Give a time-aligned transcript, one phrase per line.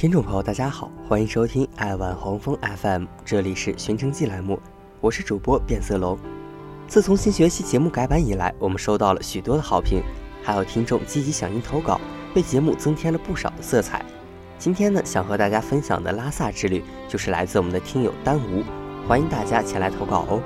[0.00, 4.58] 听众朋友，大家好，欢迎收听爱玩黄蜂 FM，这里是寻城记栏目，
[4.98, 6.18] 我是主播变色龙。
[6.88, 10.02] 自从新学期节目改版以来，我们收到了许多的好评，
[10.42, 12.00] 还有听众积极响应投稿，
[12.34, 14.02] 为节目增添了不少的色彩。
[14.58, 18.64] 今天呢，想和大家分享的拉萨之旅，就是来自我们的听友丹吴，
[19.06, 20.42] 欢迎大家前来投稿哦。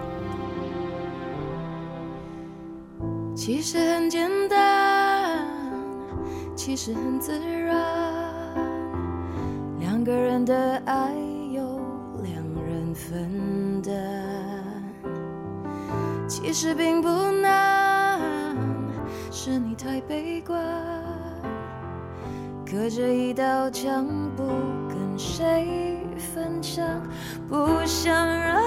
[3.36, 5.46] 其实很简单，
[6.56, 8.23] 其实很自然。
[10.04, 11.14] 个人的爱
[11.50, 11.80] 有
[12.22, 12.34] 两
[12.66, 13.94] 人分担，
[16.28, 18.20] 其实并不难，
[19.30, 20.62] 是你太悲观，
[22.70, 24.42] 隔着一道墙不
[24.90, 26.86] 跟谁分享，
[27.48, 28.62] 不想让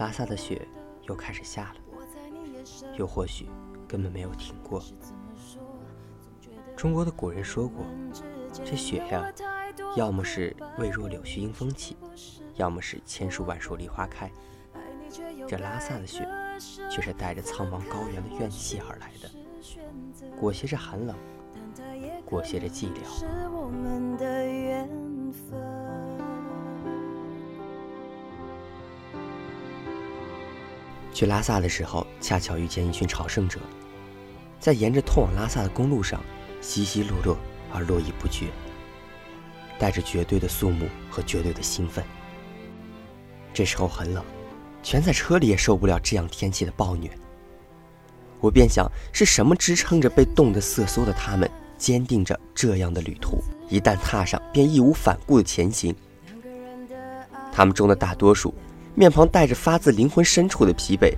[0.00, 0.66] 拉萨的雪
[1.02, 1.80] 又开始下了，
[2.96, 3.50] 又或许
[3.86, 4.82] 根本没有停过。
[6.74, 7.84] 中国的古人说过，
[8.64, 9.30] 这雪呀，
[9.96, 11.98] 要么是未若柳絮因风起，
[12.54, 14.32] 要么是千树万树梨花开。
[15.46, 16.26] 这拉萨的雪，
[16.90, 19.30] 却是带着苍茫高原的怨气而来的，
[20.34, 21.14] 裹挟着寒冷，
[22.24, 23.04] 裹挟着寂寥。
[31.12, 33.58] 去拉萨的时候，恰巧遇见一群朝圣者，
[34.58, 36.20] 在沿着通往拉萨的公路上
[36.60, 37.36] 稀稀落落
[37.72, 38.46] 而络绎不绝，
[39.78, 42.04] 带着绝对的肃穆和绝对的兴奋。
[43.52, 44.24] 这时候很冷，
[44.82, 47.10] 全在车里也受不了这样天气的暴虐。
[48.40, 55.94] 我便想，是什么支撑着被冻得瑟缩的他们，坚定着这样的旅途，一旦踏上便义无反顾的前行。
[57.52, 58.54] 他们中的大多数。
[58.94, 61.14] 面庞带着发自灵魂深处的疲惫，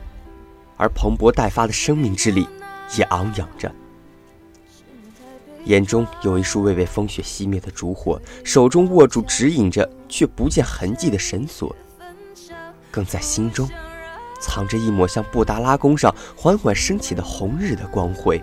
[0.77, 2.47] 而蓬勃待发的生命之力
[2.97, 3.73] 也昂扬着。
[5.65, 11.75] 眼中有一束未被风雪熄灭的烛火，手中握住指引着却不见痕迹的绳索，
[12.91, 13.69] 更在心中
[14.41, 18.43] 藏着一抹像布达拉宫上缓缓升起的红日的光辉。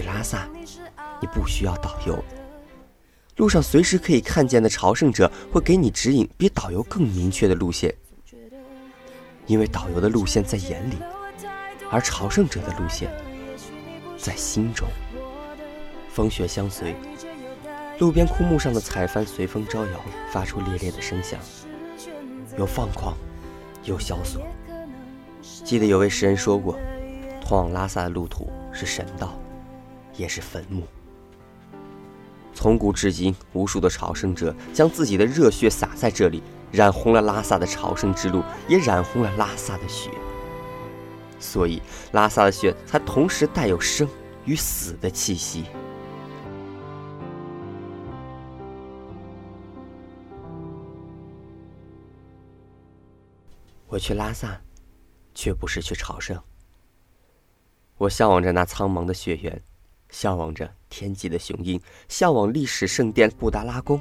[0.00, 0.48] 去拉萨，
[1.20, 2.22] 你不需要导游。
[3.36, 7.92] 路上随时可以看见的朝圣者会给你指引比导游更明确的路线，
[9.46, 10.96] 因为导游的路线在眼里，
[11.90, 13.10] 而朝圣者的路线
[14.16, 14.86] 在心中。
[16.12, 16.94] 风雪相随，
[17.98, 20.00] 路边枯木上的彩幡随风招摇，
[20.32, 21.40] 发出猎猎的声响，
[22.56, 23.14] 有放旷，
[23.82, 24.46] 有萧索。
[25.64, 26.78] 记得有位诗人说过，
[27.40, 29.38] 通往拉萨的路途是神道，
[30.18, 30.86] 也是坟墓。
[32.52, 36.42] 从古至今，无数的朝圣者将自己的热血洒在这里，
[36.72, 40.10] 染红了拉萨的朝圣之路，也染红了拉萨的雪。
[41.38, 41.80] 所以，
[42.12, 44.08] 拉萨的雪才同时带有生
[44.44, 45.66] 与死的气息。
[53.86, 54.60] 我去拉萨，
[55.32, 56.36] 却不是去朝圣。
[57.96, 59.62] 我向往着那苍茫的雪原。
[60.10, 64.00] 向往着天际的雄鹰，向往历史圣殿布达拉宫，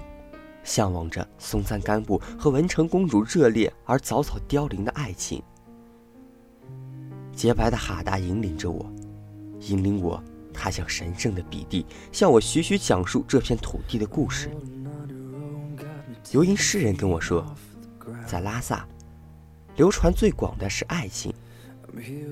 [0.63, 5.41] 向往着松赞干布和文成公主热烈而早早凋零的爱情。
[7.33, 8.85] 洁白的哈达引领着我，
[9.59, 10.21] 引领我
[10.53, 14.49] 踏向神圣的彼地，向我徐徐讲述这片土地的故事。
[16.31, 17.45] 游吟诗人跟我说，
[18.25, 18.87] 在拉萨，
[19.75, 21.33] 流传最广的是爱情，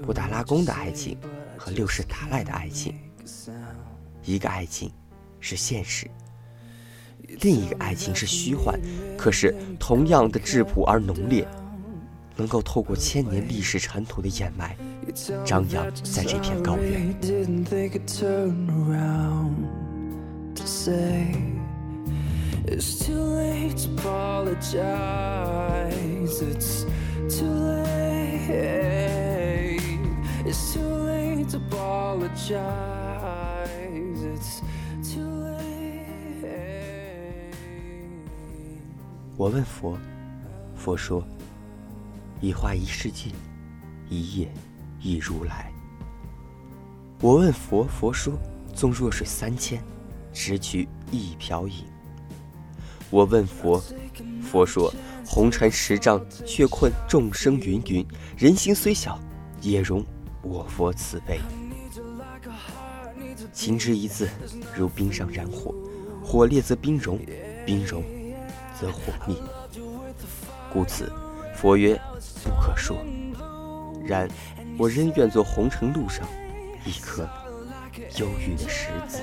[0.02, 1.18] 布达拉宫的爱情
[1.58, 2.96] 和六世达赖的爱情。
[4.24, 4.92] 一个爱情
[5.40, 6.10] 是现实，
[7.42, 8.80] 另一个爱情是虚幻，
[9.18, 11.48] 可是同样的质朴而浓烈，
[12.36, 14.76] 能够透过千年历史尘土的掩埋，
[15.44, 17.16] 张扬在这片高原。
[39.38, 39.98] 我问佛，
[40.76, 41.22] 佛说
[42.40, 43.32] ：“一花一世界，
[44.10, 44.50] 一叶
[45.02, 45.72] 一如来。”
[47.20, 48.34] 我问佛，佛说
[48.74, 49.84] ：“纵弱水三千，
[50.32, 51.84] 只取一瓢饮。”
[53.12, 53.84] 我问佛，
[54.42, 54.92] 佛说
[55.28, 58.06] ：“红尘十丈，却困众生芸芸。
[58.38, 59.20] 人心虽小，
[59.62, 60.04] 也容
[60.42, 61.40] 我佛慈悲。
[63.56, 64.30] 情之一字，
[64.76, 65.74] 如冰上燃火，
[66.24, 67.18] 火烈则冰融，
[67.66, 68.04] 冰融。”
[68.78, 69.38] 则火灭，
[70.70, 71.10] 故此，
[71.56, 71.98] 佛曰
[72.44, 72.98] 不可说。
[74.06, 74.28] 然，
[74.78, 76.28] 我仍愿做红尘路上
[76.86, 77.26] 一颗
[78.18, 79.22] 忧郁的石子。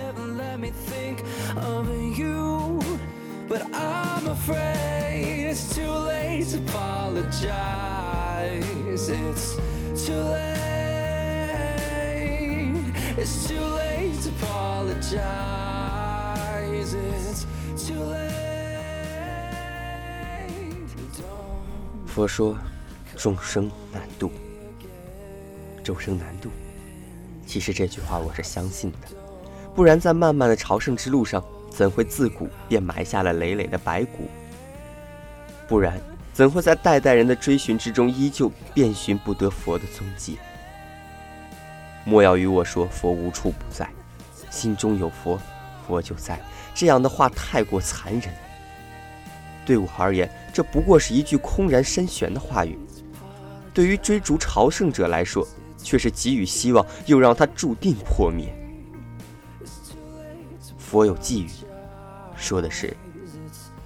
[22.07, 22.57] 佛说
[23.17, 24.31] ：“众生难度，
[25.83, 26.51] 众生难度。
[27.47, 29.09] 其实这句话我是相信的，
[29.75, 34.29] 不然在漫漫的朝圣之路上，怎会自古便埋下了累累的白骨？
[35.67, 35.99] 不然，
[36.35, 40.39] 怎会在代代人的追寻之中，依旧遍寻不得佛的踪迹？
[42.05, 43.89] 莫要与我说佛无处不在，
[44.53, 45.41] 心中有佛，
[45.87, 46.39] 佛就在。
[46.75, 48.33] 这样的话太过残忍。”
[49.65, 52.77] 对我而言，这不过是一句空然深玄的话语；
[53.73, 55.47] 对于追逐朝圣者来说，
[55.79, 58.53] 却是给予希望，又让他注定破灭。
[60.77, 61.49] 佛有寄语，
[62.37, 62.95] 说的是：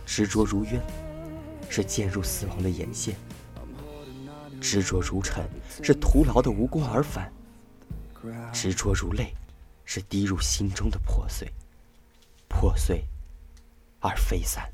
[0.07, 0.81] 执着如渊，
[1.69, 3.15] 是渐入死亡的眼线；
[4.61, 5.45] 执着如尘，
[5.83, 7.31] 是徒劳的无功而返；
[8.51, 9.35] 执着如泪，
[9.87, 11.51] 是滴入心中的破碎，
[12.49, 13.03] 破碎
[14.01, 14.71] 而飞散。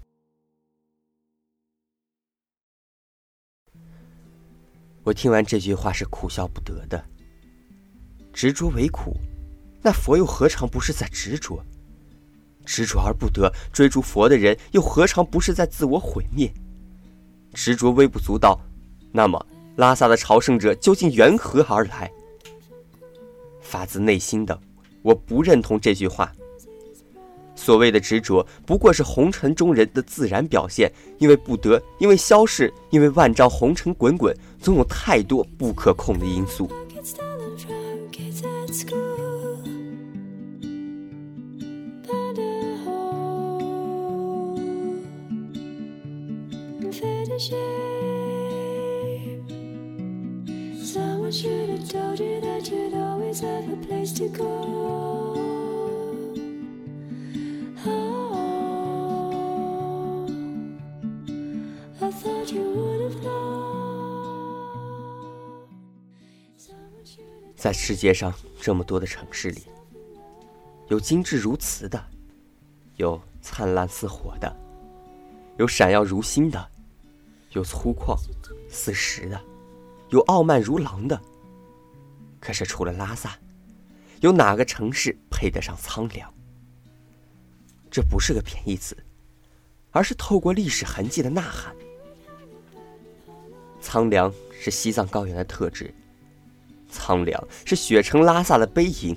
[5.04, 7.04] 我听完这句话是苦笑不得的。
[8.32, 9.16] 执着为苦，
[9.82, 11.62] 那佛又何尝不是在执着？
[12.64, 16.50] 执着而不得，追逐佛的人又何尝不是在自我毁灭？
[17.52, 18.58] 执着微不足道，
[19.12, 19.44] 那么
[19.76, 22.10] 拉萨的朝圣者究竟缘何而来？
[23.60, 24.58] 发自内心的，
[25.02, 26.32] 我不认同这句话。
[27.54, 30.90] 所谓的执着，不过是红尘中人的自然表现。
[31.18, 36.68] 因为不得，因为消逝，因为万丈红尘滚滚，总有太多不可控的因素。
[51.32, 51.34] I
[62.10, 63.72] thought you would have known
[67.56, 69.62] that 世界上这么多的城市里，
[70.88, 71.98] 有精致如瓷的，
[72.96, 74.54] 有灿烂似火的，
[75.56, 76.68] 有闪耀如星的，
[77.52, 78.18] 有粗犷
[78.68, 79.40] 似石的，
[80.12, 81.20] 有傲慢如狼的。
[82.38, 83.36] 可是除了拉萨，
[84.20, 86.32] 有哪个城市配得上苍凉？
[87.90, 88.96] 这不是个贬义词，
[89.90, 91.74] 而是透过历史痕迹的呐喊。
[93.80, 95.92] 苍凉是西藏高原的特质。
[96.90, 99.16] 苍凉是雪城拉萨的悲影，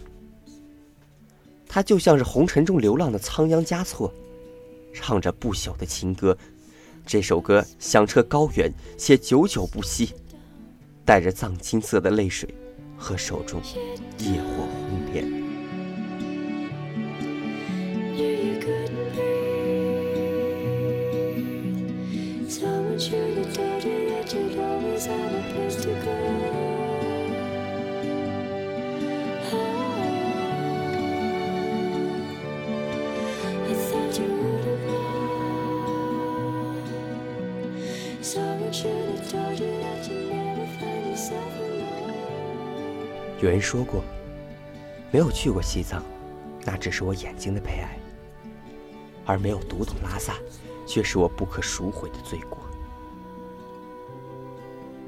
[1.68, 4.14] 它就像是红尘中流浪的仓央嘉措，
[4.94, 6.38] 唱着不朽的情歌。
[7.06, 10.14] 这首歌响彻高原，且久久不息，
[11.06, 12.50] 带着藏青色的泪水
[12.98, 13.62] 和手中
[14.18, 15.45] 业火红莲。
[43.42, 44.02] 有人说过，
[45.12, 46.02] 没有去过西藏，
[46.64, 48.00] 那只是我眼睛的悲哀；
[49.26, 50.36] 而没有读懂拉萨，
[50.88, 52.58] 却是我不可赎回的罪过。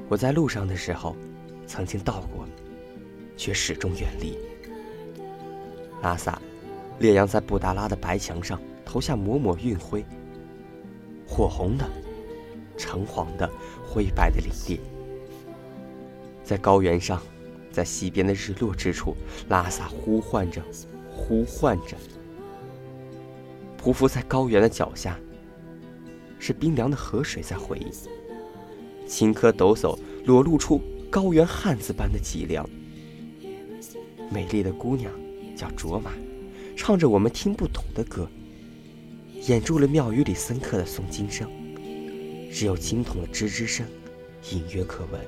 [0.08, 1.16] 我在路上的时候，
[1.66, 2.46] 曾经到过，
[3.36, 4.38] 却始终远离
[6.02, 6.40] 拉萨。
[6.98, 10.04] 烈阳在布达拉的白墙上投下抹抹晕灰，
[11.26, 11.88] 火红的、
[12.76, 13.48] 橙黄的、
[13.86, 14.80] 灰白的领地，
[16.44, 17.22] 在高原上。
[17.70, 19.14] 在西边的日落之处，
[19.48, 20.62] 拉萨呼唤着，
[21.10, 21.96] 呼唤着，
[23.80, 25.18] 匍匐在高原的脚下，
[26.38, 27.90] 是冰凉的河水在回忆。
[29.06, 32.68] 青稞抖擞，裸露出高原汉子般的脊梁。
[34.30, 35.10] 美丽的姑娘
[35.56, 36.12] 叫卓玛，
[36.76, 38.28] 唱着我们听不懂的歌，
[39.46, 41.50] 掩住了庙宇里僧客的诵经声，
[42.52, 43.86] 只有经筒的吱吱声，
[44.50, 45.20] 隐约可闻。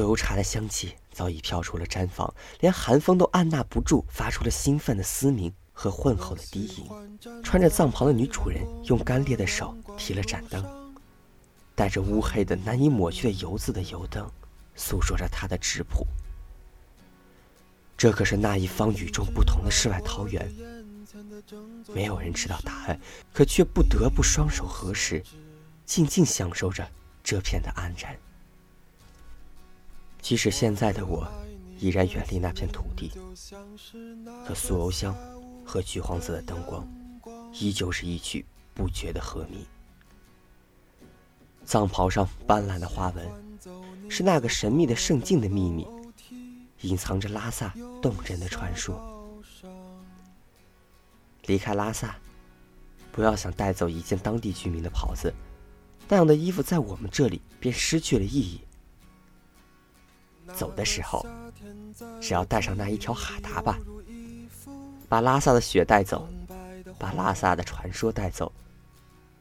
[0.00, 7.42] 酥油茶的香气早已飘出了毡房，连寒风都按捺不住，发出了兴奋的嘶鸣和浑厚的低吟。
[7.42, 10.64] 穿着藏袍的女主人用干裂的手提了盏灯，
[11.74, 14.26] 带着乌黑的难以抹去的油渍的油灯，
[14.74, 16.06] 诉说着她的质朴。
[17.94, 20.50] 这可是那一方与众不同的世外桃源，
[21.92, 22.98] 没有人知道答案，
[23.34, 25.22] 可却不得不双手合十，
[25.84, 26.90] 静静享受着
[27.22, 28.18] 这片的安然。
[30.20, 31.26] 即使现在的我，
[31.78, 33.10] 依然远离那片土地，
[34.46, 35.14] 可素欧香
[35.64, 36.86] 和橘黄色的灯光，
[37.52, 39.64] 依旧是一曲不绝的和鸣。
[41.64, 43.28] 藏袍上斑斓的花纹，
[44.08, 45.86] 是那个神秘的圣境的秘密，
[46.82, 49.00] 隐藏着拉萨动人的传说。
[51.46, 52.16] 离开拉萨，
[53.10, 55.32] 不要想带走一件当地居民的袍子，
[56.08, 58.60] 那样的衣服在我们这里便失去了意义。
[60.54, 61.26] 走的时候，
[62.20, 63.78] 只要带上那一条哈达吧，
[65.08, 66.28] 把拉萨的雪带走，
[66.98, 68.52] 把拉萨的传说带走，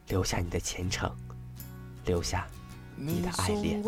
[0.07, 1.09] 留下你的虔诚，
[2.05, 2.47] 留下
[2.95, 3.81] 你的爱恋。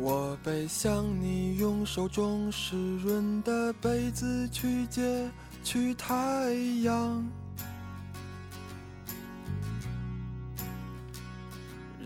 [0.00, 5.28] 我背向你，用手中湿润的被子去接。
[5.70, 6.50] 去太
[6.82, 7.22] 阳，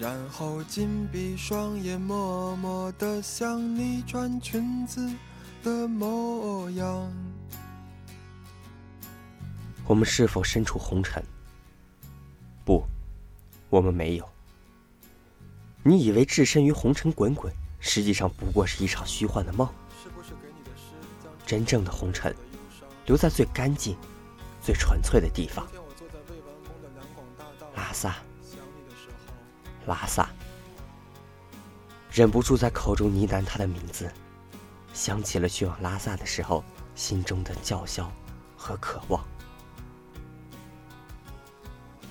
[0.00, 5.08] 然后紧闭双眼，默默的想你穿裙子
[5.62, 7.08] 的模样。
[9.86, 11.24] 我们是否身处红尘？
[12.64, 12.84] 不，
[13.70, 14.28] 我们没有。
[15.84, 19.68] 你以为置身于红尘滚滚，实际上不过是一场虚幻的梦。
[21.46, 22.34] 真正的红尘。
[23.06, 23.96] 留在最干净、
[24.60, 25.66] 最纯粹的地方。
[27.74, 28.16] 拉萨，
[29.86, 30.28] 拉萨，
[32.10, 34.10] 忍不住在口中呢喃他的名字，
[34.92, 36.62] 想起了去往拉萨的时候
[36.94, 38.10] 心中的叫嚣
[38.56, 39.24] 和渴望。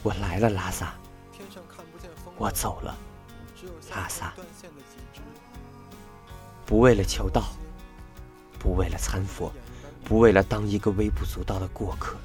[0.04, 0.94] 我来了，拉萨。
[2.38, 2.98] 我走了，
[3.92, 4.34] 拉萨。
[6.66, 7.54] 不为了求道，
[8.58, 9.54] 不为了参佛。
[10.12, 12.18] 不为了当一个微不足道的过客，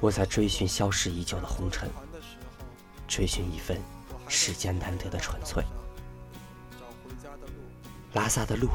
[0.00, 1.88] 我在追寻消逝已久的红尘，
[3.06, 3.80] 追寻一份
[4.26, 5.62] 世间难得的纯粹。
[8.14, 8.68] 拉萨的路，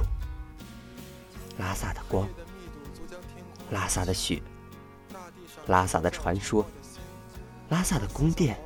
[1.58, 2.26] 拉萨的光，
[3.72, 4.42] 拉萨的雪，
[5.68, 6.66] 拉萨的传说，
[7.68, 8.58] 拉萨的宫殿，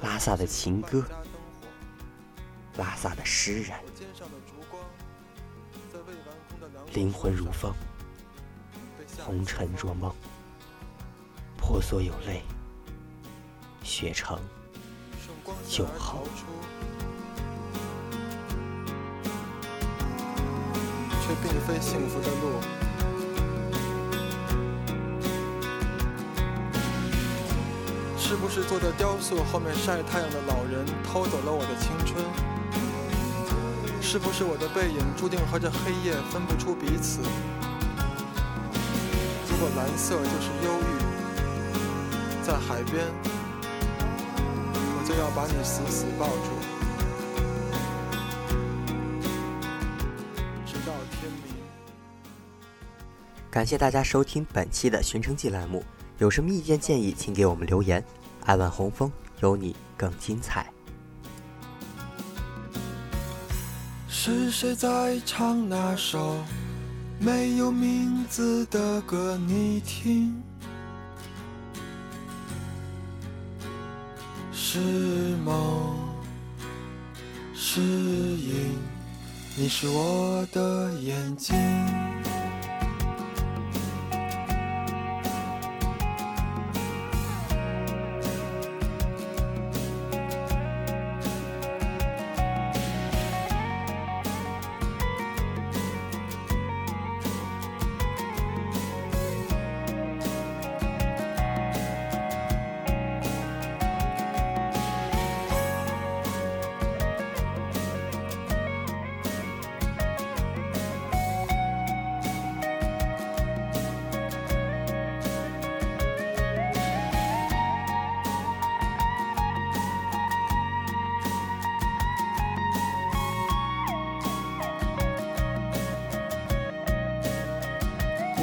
[0.00, 1.04] 拉萨的情歌，
[2.76, 3.76] 拉萨的诗人。
[6.94, 7.74] 灵魂如风，
[9.18, 10.14] 红尘若梦，
[11.58, 12.44] 婆娑有泪，
[13.82, 14.38] 雪成
[15.68, 16.22] 酒后，
[21.20, 22.60] 却并非幸福的路。
[28.16, 32.53] 是不是坐在雕塑后面晒太阳的老人偷走了我的青春？
[34.14, 37.18] 是不是我的背影注定和这黑夜分不出彼此？
[39.50, 40.86] 如果蓝色就是忧郁，
[42.46, 43.04] 在海边，
[44.72, 46.54] 我就要把你死死抱住，
[50.64, 51.52] 直到天明。
[53.50, 55.82] 感谢大家收听本期的《寻城记》栏目，
[56.18, 58.00] 有什么意见建议，请给我们留言。
[58.44, 60.73] 爱晚红枫，有你更精彩。
[64.26, 66.38] 是谁在唱那首
[67.18, 69.38] 没有名字的歌？
[69.46, 70.42] 你听，
[74.50, 74.78] 是
[75.44, 75.94] 梦
[77.52, 78.78] 是影，
[79.58, 81.54] 你是我的眼睛。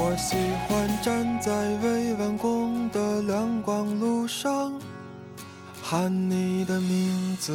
[0.03, 0.36] 我喜
[0.67, 1.51] 欢站在
[1.84, 4.74] 未完工的亮光路上，
[5.79, 7.53] 喊你的名字。